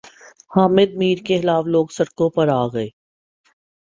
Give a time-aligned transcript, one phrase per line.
[0.51, 2.87] حامد میر کے خلاف لوگ سڑکوں پر آگۓ